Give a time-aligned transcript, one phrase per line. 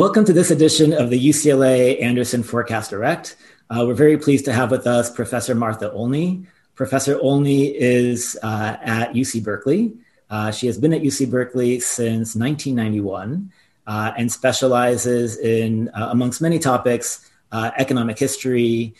[0.00, 3.36] Welcome to this edition of the UCLA Anderson Forecast Direct.
[3.68, 6.46] Uh, we're very pleased to have with us Professor Martha Olney.
[6.74, 9.92] Professor Olney is uh, at UC Berkeley.
[10.30, 13.52] Uh, she has been at UC Berkeley since 1991
[13.86, 18.94] uh, and specializes in, uh, amongst many topics, uh, economic history,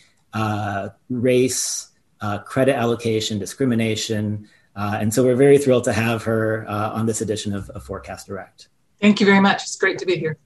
[1.09, 1.89] race,
[2.45, 4.47] credit allocation, discrimination.
[4.75, 8.67] and so we're very thrilled to have her on this edition of, of Forecast Direct.
[8.99, 9.63] Thank you very much.
[9.63, 10.37] It's great to be here.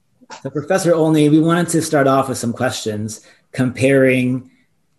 [0.42, 3.20] So, Professor Olney, we wanted to start off with some questions
[3.52, 4.50] comparing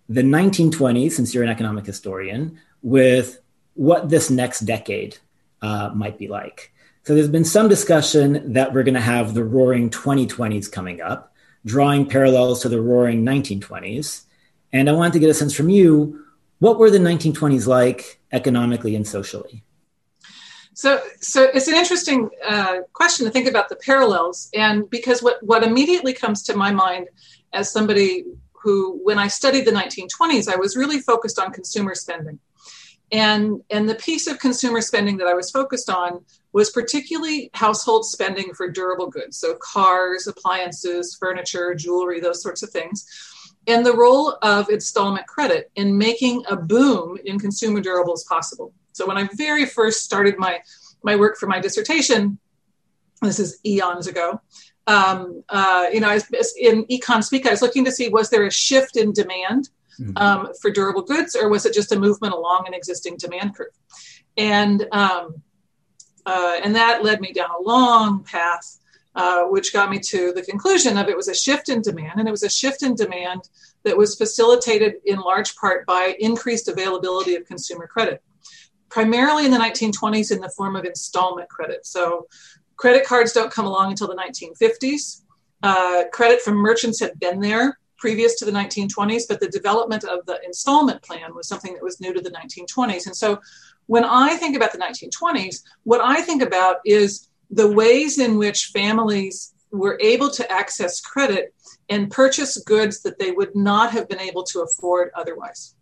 [0.09, 3.39] the 1920s, since you're an economic historian, with
[3.75, 5.17] what this next decade
[5.61, 6.73] uh, might be like.
[7.03, 11.33] So, there's been some discussion that we're going to have the roaring 2020s coming up,
[11.65, 14.23] drawing parallels to the roaring 1920s.
[14.73, 16.23] And I wanted to get a sense from you
[16.59, 19.63] what were the 1920s like economically and socially?
[20.77, 25.41] So, so it's an interesting uh, question to think about the parallels, and because what
[25.41, 27.07] what immediately comes to my mind
[27.51, 28.25] as somebody
[28.61, 32.37] who, when I studied the 1920s, I was really focused on consumer spending,
[33.11, 38.05] and and the piece of consumer spending that I was focused on was particularly household
[38.05, 43.03] spending for durable goods, so cars, appliances, furniture, jewelry, those sorts of things.
[43.65, 48.73] And the role of installment credit in making a boom in consumer durables possible.
[48.97, 50.59] So when I very first started my
[51.03, 52.39] my work for my dissertation,
[53.21, 54.41] this is eons ago.
[54.87, 58.29] Um, uh, you know, I was, in econ speak, I was looking to see was
[58.29, 60.17] there a shift in demand mm-hmm.
[60.17, 63.75] um, for durable goods, or was it just a movement along an existing demand curve?
[64.35, 65.43] And um,
[66.25, 68.79] uh, and that led me down a long path,
[69.15, 72.27] uh, which got me to the conclusion of it was a shift in demand, and
[72.27, 73.41] it was a shift in demand
[73.83, 78.23] that was facilitated in large part by increased availability of consumer credit
[78.89, 81.85] primarily in the 1920s in the form of installment credit.
[81.85, 82.27] So
[82.75, 85.23] credit cards don't come along until the 1950s.
[85.63, 90.25] Uh, credit from merchants had been there previous to the 1920s, but the development of
[90.27, 93.07] the installment plan was something that was new to the 1920s.
[93.07, 93.39] And so
[93.87, 98.71] when I think about the 1920s, what I think about is the ways in which
[98.73, 101.53] families were able to access credit
[101.89, 105.75] and purchase goods that they would not have been able to afford otherwise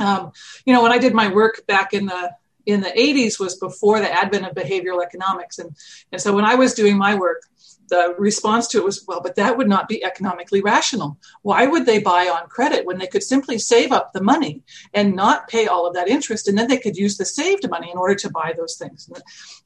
[0.00, 0.32] um,
[0.64, 2.32] you know, when I did my work back in the
[2.66, 5.74] in the 80s was before the advent of behavioral economics, and
[6.12, 7.42] and so when I was doing my work,
[7.88, 11.18] the response to it was, well, but that would not be economically rational.
[11.42, 14.62] Why would they buy on credit when they could simply save up the money
[14.92, 17.90] and not pay all of that interest, and then they could use the saved money
[17.90, 19.08] in order to buy those things?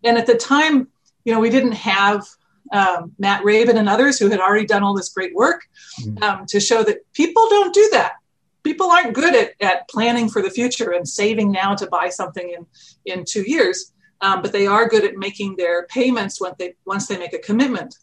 [0.04, 0.88] And at the time,
[1.24, 2.26] you know, we didn't have
[2.72, 5.66] um, Matt Rabin and others who had already done all this great work
[6.00, 6.22] mm-hmm.
[6.22, 8.12] um, to show that people don't do that
[8.62, 12.54] people aren't good at, at planning for the future and saving now to buy something
[12.56, 12.66] in,
[13.04, 17.06] in two years, um, but they are good at making their payments once they, once
[17.06, 17.94] they make a commitment.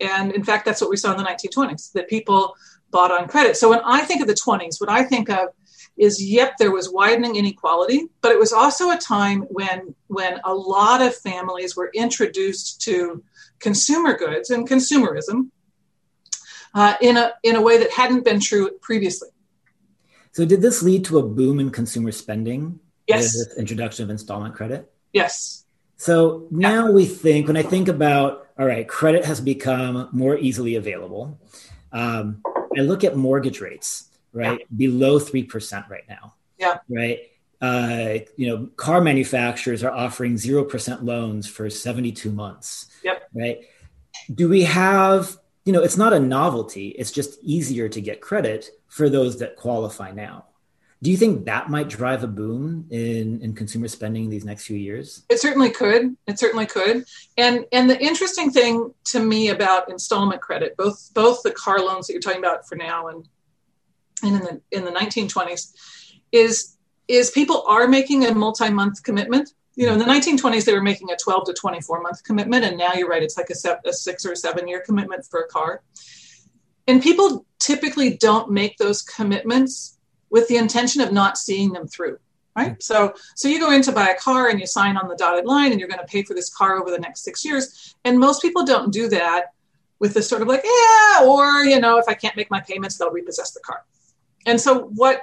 [0.00, 2.54] And in fact, that's what we saw in the 1920s, that people
[2.90, 3.56] bought on credit.
[3.56, 5.48] So when I think of the 20s, what I think of
[5.96, 10.54] is yep, there was widening inequality, but it was also a time when when a
[10.54, 13.22] lot of families were introduced to
[13.58, 15.50] consumer goods and consumerism
[16.74, 19.28] uh, in a in a way that hadn't been true previously.
[20.32, 22.80] So, did this lead to a boom in consumer spending?
[23.06, 23.36] Yes.
[23.36, 24.90] With introduction of installment credit?
[25.12, 25.64] Yes.
[25.96, 26.92] So now yeah.
[26.92, 31.38] we think, when I think about, all right, credit has become more easily available.
[31.92, 32.42] Um,
[32.76, 34.66] I look at mortgage rates, right, yeah.
[34.76, 36.34] below 3% right now.
[36.58, 36.78] Yeah.
[36.88, 37.20] Right.
[37.60, 42.88] Uh, you know, car manufacturers are offering 0% loans for 72 months.
[43.04, 43.28] Yep.
[43.32, 43.60] Right.
[44.34, 46.88] Do we have you know, it's not a novelty.
[46.88, 50.46] It's just easier to get credit for those that qualify now.
[51.02, 54.76] Do you think that might drive a boom in, in consumer spending these next few
[54.76, 55.24] years?
[55.28, 56.16] It certainly could.
[56.28, 57.04] It certainly could.
[57.36, 62.06] And and the interesting thing to me about installment credit, both both the car loans
[62.06, 63.28] that you're talking about for now and
[64.22, 65.72] and in the in the 1920s,
[66.30, 66.76] is
[67.08, 70.36] is people are making a multi-month commitment you know, in the mm-hmm.
[70.36, 72.64] 1920s, they were making a 12 to 24 month commitment.
[72.64, 75.40] And now you're right, it's like a, se- a six or seven year commitment for
[75.40, 75.82] a car.
[76.86, 79.98] And people typically don't make those commitments
[80.30, 82.18] with the intention of not seeing them through
[82.56, 82.80] right mm-hmm.
[82.80, 85.44] so so you go in to buy a car and you sign on the dotted
[85.44, 88.18] line and you're going to pay for this car over the next six years and
[88.18, 89.52] most people don't do that
[90.00, 92.98] with this sort of like yeah or you know if i can't make my payments
[92.98, 93.84] they'll repossess the car
[94.46, 95.22] and so what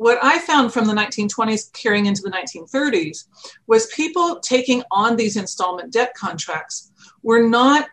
[0.00, 3.26] what i found from the 1920s carrying into the 1930s
[3.66, 6.90] was people taking on these installment debt contracts
[7.22, 7.88] were not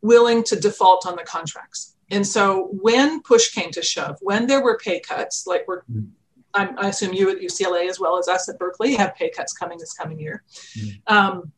[0.00, 4.62] willing to default on the contracts and so when push came to shove when there
[4.62, 6.08] were pay cuts like we're mm
[6.54, 9.54] I'm, i assume you at UCLA as well as us at Berkeley have pay cuts
[9.54, 10.42] coming this coming year.
[10.76, 11.14] Mm-hmm.
[11.14, 11.52] Um,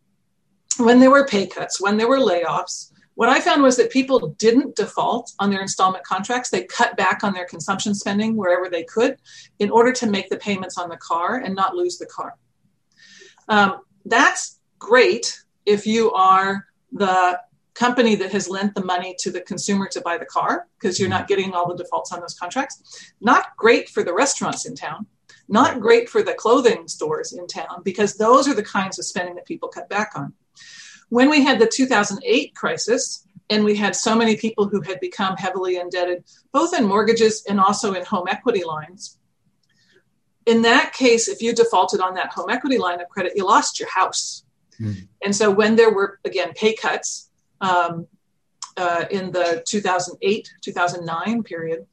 [0.79, 4.35] when there were pay cuts, when there were layoffs, what I found was that people
[4.39, 6.51] didn't default on their installment contracts.
[6.51, 9.19] They cut back on their consumption spending wherever they could
[9.59, 12.35] in order to make the payments on the car and not lose the car.
[13.49, 17.41] Um, that's great if you are the
[17.75, 21.09] company that has lent the money to the consumer to buy the car because you're
[21.09, 23.13] not getting all the defaults on those contracts.
[23.21, 25.07] Not great for the restaurants in town,
[25.49, 29.35] not great for the clothing stores in town because those are the kinds of spending
[29.35, 30.33] that people cut back on.
[31.09, 35.37] When we had the 2008 crisis, and we had so many people who had become
[35.37, 39.19] heavily indebted, both in mortgages and also in home equity lines.
[40.47, 43.79] In that case, if you defaulted on that home equity line of credit, you lost
[43.79, 44.45] your house.
[44.81, 45.09] Mm.
[45.23, 47.31] And so, when there were, again, pay cuts,
[47.61, 48.07] um,
[48.77, 51.87] uh, in the 2008 2009 period.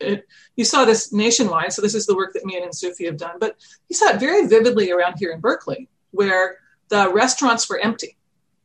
[0.00, 0.26] It,
[0.56, 3.36] you saw this nationwide, so this is the work that Mian and Sufi have done,
[3.40, 3.56] but
[3.88, 8.16] you saw it very vividly around here in Berkeley, where the restaurants were empty.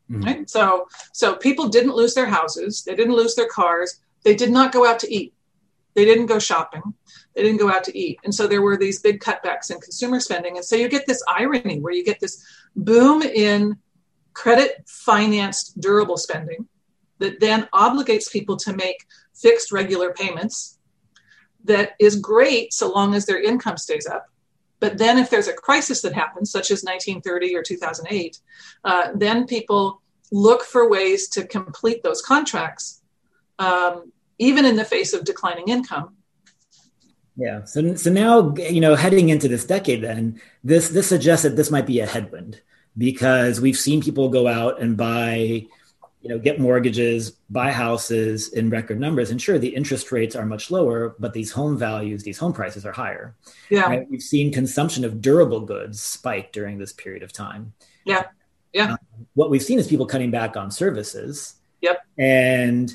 [0.09, 0.23] Mm-hmm.
[0.23, 0.49] Right?
[0.49, 4.71] So, so people didn't lose their houses, they didn't lose their cars, they did not
[4.71, 5.33] go out to eat,
[5.93, 6.81] they didn't go shopping,
[7.33, 10.19] they didn't go out to eat, and so there were these big cutbacks in consumer
[10.19, 12.45] spending, and so you get this irony where you get this
[12.75, 13.77] boom in
[14.33, 16.67] credit financed durable spending
[17.19, 20.79] that then obligates people to make fixed regular payments
[21.63, 24.25] that is great so long as their income stays up.
[24.81, 28.39] But then, if there's a crisis that happens, such as 1930 or 2008,
[28.83, 30.01] uh, then people
[30.31, 33.01] look for ways to complete those contracts,
[33.59, 36.15] um, even in the face of declining income.
[37.37, 37.63] Yeah.
[37.65, 41.71] So, so now, you know, heading into this decade, then this this suggests that this
[41.71, 42.59] might be a headwind
[42.97, 45.67] because we've seen people go out and buy
[46.21, 49.31] you know get mortgages buy houses in record numbers.
[49.31, 52.85] And sure the interest rates are much lower but these home values these home prices
[52.85, 53.35] are higher.
[53.69, 53.87] Yeah.
[53.87, 54.07] Right?
[54.09, 57.73] we've seen consumption of durable goods spike during this period of time.
[58.05, 58.25] Yeah.
[58.73, 58.93] Yeah.
[58.93, 58.97] Um,
[59.33, 61.55] what we've seen is people cutting back on services.
[61.81, 62.01] Yep.
[62.17, 62.93] And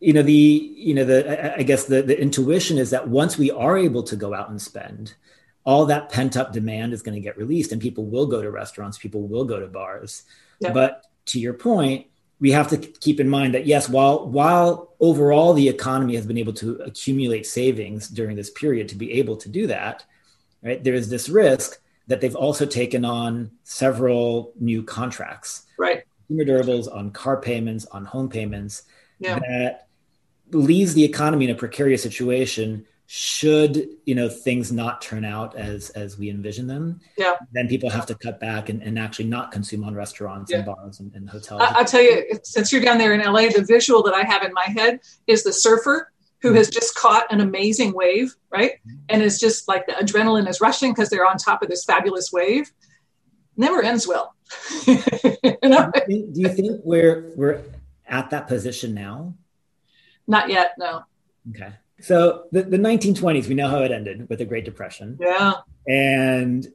[0.00, 3.50] you know the you know the i guess the the intuition is that once we
[3.50, 5.14] are able to go out and spend
[5.66, 8.50] all that pent up demand is going to get released and people will go to
[8.50, 10.22] restaurants, people will go to bars.
[10.60, 10.72] Yeah.
[10.72, 12.06] But to your point,
[12.38, 16.38] we have to keep in mind that yes, while while overall the economy has been
[16.38, 20.04] able to accumulate savings during this period to be able to do that,
[20.62, 20.82] right?
[20.82, 26.04] There is this risk that they've also taken on several new contracts, right?
[26.28, 28.82] Consumer durables on car payments, on home payments,
[29.18, 29.38] yeah.
[29.38, 29.88] that
[30.50, 35.90] leaves the economy in a precarious situation should you know things not turn out as
[35.90, 39.52] as we envision them yeah then people have to cut back and, and actually not
[39.52, 40.58] consume on restaurants yeah.
[40.58, 43.40] and bars and, and hotels I, will tell you since you're down there in la
[43.40, 46.10] the visual that i have in my head is the surfer
[46.42, 46.56] who mm-hmm.
[46.56, 48.96] has just caught an amazing wave right mm-hmm.
[49.08, 52.32] and is just like the adrenaline is rushing because they're on top of this fabulous
[52.32, 52.72] wave
[53.56, 54.34] never ends well
[54.86, 54.96] you
[55.62, 55.90] know?
[55.92, 57.62] do, you think, do you think we're we're
[58.08, 59.32] at that position now
[60.26, 61.04] not yet no
[61.50, 65.18] okay so the, the 1920s, we know how it ended with the Great Depression.
[65.20, 65.54] Yeah.
[65.86, 66.66] And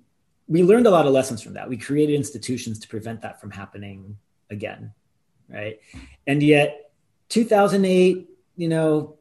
[0.48, 1.70] we learned a lot of lessons from that.
[1.70, 4.18] We created institutions to prevent that from happening
[4.50, 4.94] again.
[5.48, 5.80] Right.
[6.26, 6.92] And yet
[7.30, 9.18] 2008, you know,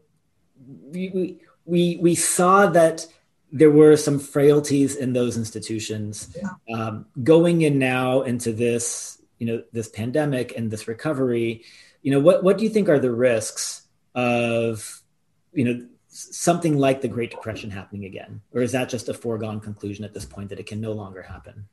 [0.67, 3.07] we, we, we saw that
[3.53, 6.77] there were some frailties in those institutions yeah.
[6.77, 11.65] um, going in now into this, you know, this pandemic and this recovery,
[12.03, 13.83] you know, what, what do you think are the risks
[14.15, 15.00] of
[15.53, 19.61] you know something like the Great Depression happening again, or is that just a foregone
[19.61, 21.67] conclusion at this point that it can no longer happen?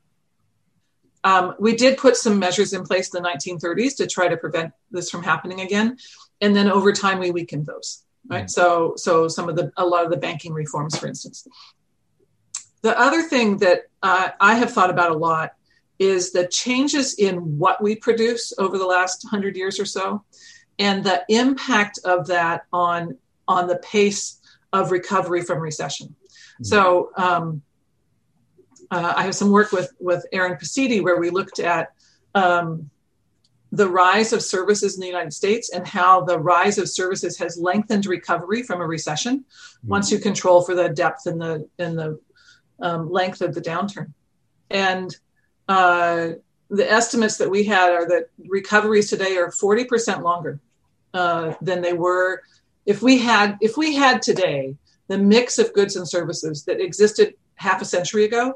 [1.23, 4.73] Um, we did put some measures in place in the 1930s to try to prevent
[4.91, 5.97] this from happening again,
[6.41, 8.03] and then over time we weakened those.
[8.29, 8.45] Right.
[8.45, 8.47] Mm-hmm.
[8.47, 11.47] So, so some of the a lot of the banking reforms, for instance.
[12.81, 15.53] The other thing that uh, I have thought about a lot
[15.97, 20.23] is the changes in what we produce over the last hundred years or so,
[20.77, 24.39] and the impact of that on on the pace
[24.73, 26.07] of recovery from recession.
[26.07, 26.63] Mm-hmm.
[26.63, 27.61] So um,
[28.91, 31.93] uh, I have some work with with Aaron Pacitti where we looked at
[32.35, 32.89] um,
[33.71, 37.57] the rise of services in the United States and how the rise of services has
[37.57, 39.87] lengthened recovery from a recession mm-hmm.
[39.87, 42.19] once you control for the depth and the and the
[42.79, 44.13] um, length of the downturn.
[44.69, 45.15] And
[45.67, 46.29] uh,
[46.69, 50.59] the estimates that we had are that recoveries today are 40% longer
[51.13, 52.43] uh, than they were
[52.87, 54.75] if we had if we had today
[55.07, 58.55] the mix of goods and services that existed half a century ago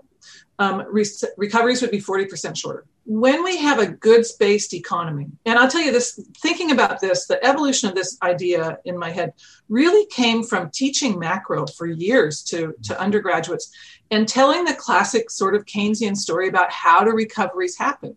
[0.59, 1.05] um, re-
[1.37, 2.85] recoveries would be 40% shorter.
[3.05, 7.25] When we have a goods based economy, and I'll tell you this, thinking about this,
[7.25, 9.33] the evolution of this idea in my head
[9.69, 13.71] really came from teaching macro for years to, to undergraduates
[14.11, 18.15] and telling the classic sort of Keynesian story about how do recoveries happen.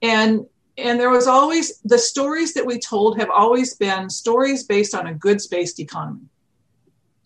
[0.00, 0.46] And
[0.80, 5.06] and there was always the stories that we told have always been stories based on
[5.06, 6.26] a goods based economy.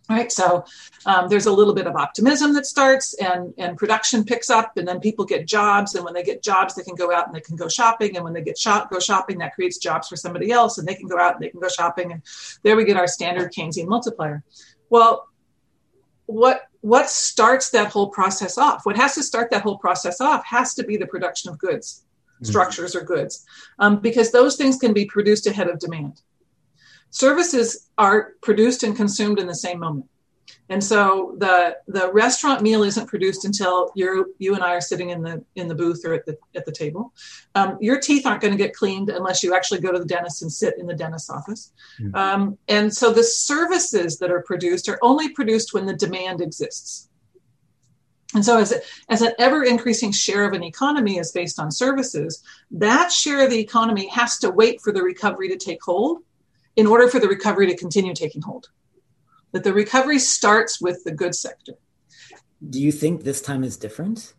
[0.08, 0.66] Right so
[1.06, 4.87] um, there's a little bit of optimism that starts and and production picks up and
[4.87, 5.94] then people get jobs.
[5.94, 8.14] And when they get jobs they can go out and they can go shopping.
[8.16, 10.94] And when they get shop go shopping that creates jobs for somebody else and they
[10.94, 12.12] can go out and they can go shopping.
[12.12, 12.23] And
[12.62, 14.44] there we get our standard keynesian multiplier.
[14.90, 15.26] Well
[16.26, 18.84] what what starts that whole process off?
[18.84, 22.04] What has to start that whole process off has to be the production of goods.
[22.42, 23.44] Structures or goods
[23.78, 26.20] um, because those things can be produced ahead of demand
[27.14, 30.06] services are produced and consumed in the same moment.
[30.68, 35.10] And so the the restaurant meal isn't produced until you you and I are sitting
[35.10, 37.12] in the in the booth or at the at the table.
[37.54, 40.42] Um, your teeth aren't going to get cleaned unless you actually go to the dentist
[40.42, 41.72] and sit in the dentist's office.
[42.00, 42.14] Mm-hmm.
[42.14, 47.10] Um, and so the services that are produced are only produced when the demand exists.
[48.34, 48.74] And so, as,
[49.08, 53.50] as an ever increasing share of an economy is based on services, that share of
[53.50, 56.22] the economy has to wait for the recovery to take hold
[56.76, 58.68] in order for the recovery to continue taking hold.
[59.52, 61.74] That the recovery starts with the goods sector.
[62.68, 64.34] Do you think this time is different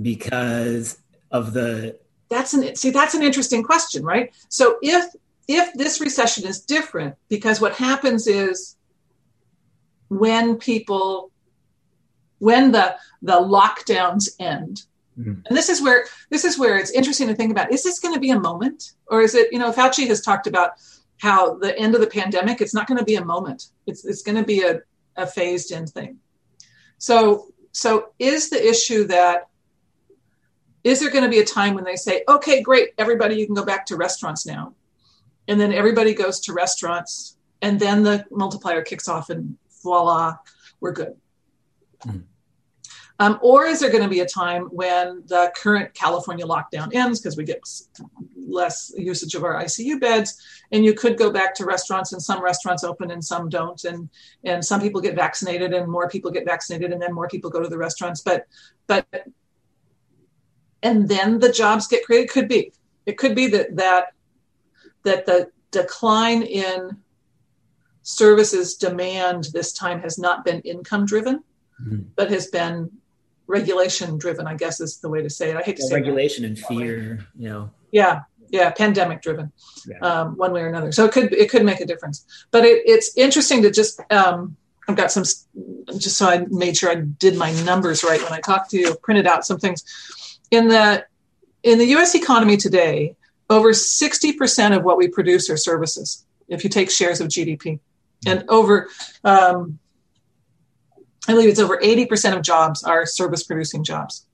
[0.00, 0.98] because
[1.30, 5.04] of the that's an see that's an interesting question right so if
[5.48, 8.76] if this recession is different because what happens is
[10.08, 11.31] when people
[12.42, 14.82] when the the lockdowns end
[15.18, 15.34] mm-hmm.
[15.46, 18.14] and this is where this is where it's interesting to think about is this going
[18.14, 20.72] to be a moment or is it you know fauci has talked about
[21.22, 23.66] how the end of the pandemic, it's not going to be a moment.
[23.86, 24.80] It's, it's going to be a,
[25.14, 26.18] a phased in thing.
[26.98, 29.48] So, so is the issue that
[30.82, 33.54] is there going to be a time when they say, okay, great, everybody, you can
[33.54, 34.74] go back to restaurants now?
[35.46, 40.38] And then everybody goes to restaurants, and then the multiplier kicks off, and voila,
[40.80, 41.14] we're good.
[42.04, 42.24] Mm.
[43.18, 47.20] Um, or is there going to be a time when the current California lockdown ends
[47.20, 47.60] because we get
[48.36, 50.40] less usage of our ICU beds,
[50.72, 54.08] and you could go back to restaurants, and some restaurants open and some don't, and
[54.44, 57.62] and some people get vaccinated, and more people get vaccinated, and then more people go
[57.62, 58.46] to the restaurants, but
[58.86, 59.06] but
[60.82, 62.30] and then the jobs get created.
[62.30, 62.72] Could be
[63.06, 64.14] it could be that that
[65.04, 66.96] that the decline in
[68.02, 71.42] services demand this time has not been income driven,
[71.80, 72.02] mm-hmm.
[72.16, 72.90] but has been
[73.46, 75.56] regulation driven, I guess is the way to say it.
[75.56, 76.48] I hate to say regulation that.
[76.48, 77.70] and fear, you know.
[77.90, 78.22] Yeah,
[78.52, 79.50] yeah, pandemic driven,
[79.86, 79.98] yeah.
[80.00, 80.92] um, one way or another.
[80.92, 82.24] So it could it could make a difference.
[82.50, 84.56] But it, it's interesting to just um,
[84.88, 85.24] I've got some
[85.98, 88.94] just so I made sure I did my numbers right when I talked to you.
[89.02, 91.06] Printed out some things in the
[91.62, 92.14] in the U.S.
[92.14, 93.16] economy today.
[93.48, 96.24] Over sixty percent of what we produce are services.
[96.48, 97.80] If you take shares of GDP,
[98.26, 98.88] and over
[99.24, 99.78] um,
[101.28, 104.26] I believe it's over 80% of jobs are service producing jobs.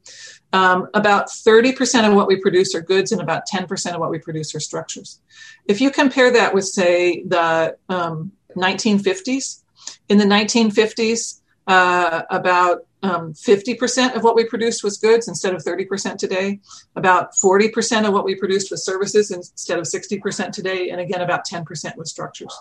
[0.53, 4.19] Um, about 30% of what we produce are goods, and about 10% of what we
[4.19, 5.21] produce are structures.
[5.67, 9.63] If you compare that with, say, the um, 1950s,
[10.09, 15.63] in the 1950s, uh, about um, 50% of what we produced was goods instead of
[15.63, 16.61] 30% today.
[16.97, 20.89] About 40% of what we produced was services instead of 60% today.
[20.91, 22.59] And again, about 10% was structures.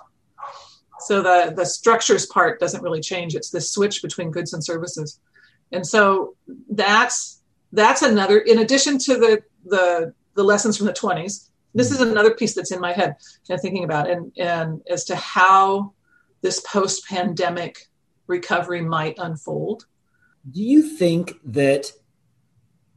[1.01, 3.35] So the, the structures part doesn't really change.
[3.35, 5.19] It's the switch between goods and services.
[5.71, 6.35] And so
[6.69, 7.41] that's
[7.73, 12.31] that's another in addition to the the the lessons from the 20s, this is another
[12.31, 13.15] piece that's in my head
[13.49, 15.93] and thinking about and and as to how
[16.41, 17.87] this post-pandemic
[18.27, 19.85] recovery might unfold.
[20.49, 21.91] Do you think that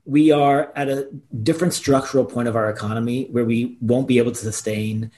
[0.04, 1.08] we are at a
[1.42, 5.10] different structural point of our economy where we won't be able to sustain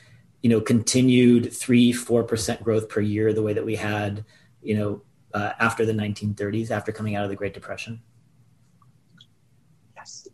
[0.43, 4.25] you know, continued three, four percent growth per year, the way that we had,
[4.63, 5.03] you know,
[5.35, 8.03] uh, after the 1930s, after coming out of the Great Depression?
[9.97, 10.29] Yes.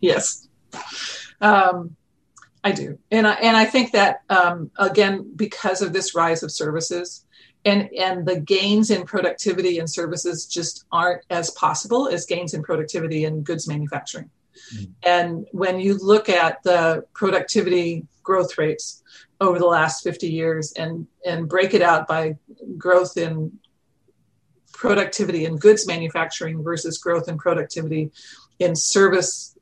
[0.00, 0.48] yes.
[1.40, 1.96] Um,
[2.62, 6.50] I do, and I and I think that um, again because of this rise of
[6.50, 7.24] services,
[7.64, 12.62] and and the gains in productivity and services just aren't as possible as gains in
[12.64, 14.30] productivity and goods manufacturing.
[14.74, 14.84] Mm-hmm.
[15.04, 19.02] And when you look at the productivity growth rates
[19.40, 22.36] over the last 50 years and, and break it out by
[22.76, 23.58] growth in
[24.72, 28.10] productivity in goods manufacturing versus growth in productivity
[28.58, 29.56] in service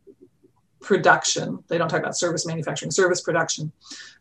[0.80, 1.62] production.
[1.68, 3.72] They don't talk about service manufacturing, service production.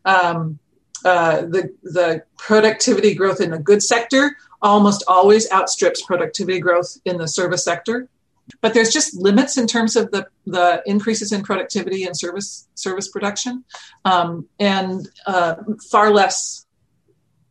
[0.04, 0.58] Um,
[1.04, 7.18] uh, the the productivity growth in the goods sector almost always outstrips productivity growth in
[7.18, 8.08] the service sector.
[8.60, 13.08] But there's just limits in terms of the, the increases in productivity and service service
[13.08, 13.64] production,
[14.04, 15.54] um, and uh,
[15.90, 16.66] far less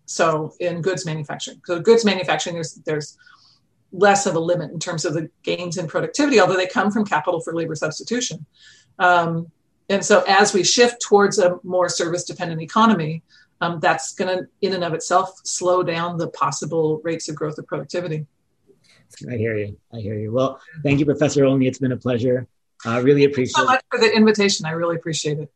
[0.05, 1.61] so in goods manufacturing.
[1.65, 3.17] So goods manufacturing, there's there's
[3.91, 7.05] less of a limit in terms of the gains in productivity, although they come from
[7.05, 8.45] capital for labor substitution.
[8.99, 9.51] Um,
[9.89, 13.23] and so as we shift towards a more service dependent economy,
[13.61, 17.57] um, that's going to, in and of itself, slow down the possible rates of growth
[17.57, 18.25] of productivity.
[19.29, 19.77] I hear you.
[19.93, 20.31] I hear you.
[20.31, 21.67] Well, thank you, Professor Olney.
[21.67, 22.47] It's been a pleasure.
[22.85, 23.55] I uh, really appreciate it.
[23.55, 24.65] so much for the invitation.
[24.65, 25.51] I really appreciate it.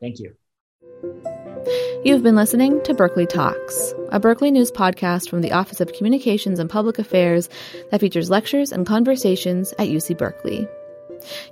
[0.00, 0.34] Thank you.
[2.04, 6.58] You've been listening to Berkeley Talks, a Berkeley News podcast from the Office of Communications
[6.58, 7.48] and Public Affairs
[7.90, 10.66] that features lectures and conversations at UC Berkeley.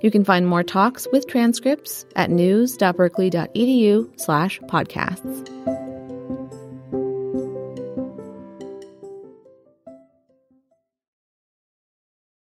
[0.01, 6.00] You can find more talks with transcripts at news.berkeley.edu slash podcasts.